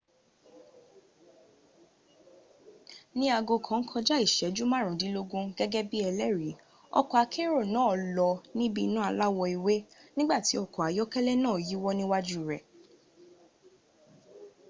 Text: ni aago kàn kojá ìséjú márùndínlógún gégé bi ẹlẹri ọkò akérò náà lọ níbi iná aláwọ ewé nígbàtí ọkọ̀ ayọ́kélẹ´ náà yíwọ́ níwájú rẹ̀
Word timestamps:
ni 3.17 3.25
aago 3.37 3.55
kàn 3.67 3.81
kojá 3.89 4.15
ìséjú 4.25 4.63
márùndínlógún 4.71 5.45
gégé 5.57 5.81
bi 5.89 5.97
ẹlẹri 6.09 6.51
ọkò 6.99 7.15
akérò 7.23 7.61
náà 7.75 7.91
lọ 8.15 8.29
níbi 8.57 8.81
iná 8.87 9.01
aláwọ 9.09 9.43
ewé 9.55 9.75
nígbàtí 10.15 10.53
ọkọ̀ 10.63 10.83
ayọ́kélẹ´ 10.87 11.33
náà 11.43 11.57
yíwọ́ 11.67 11.91
níwájú 11.97 12.39
rẹ̀ 12.49 12.61